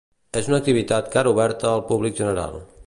[0.39, 2.61] És una activitat cara oberta al públic general.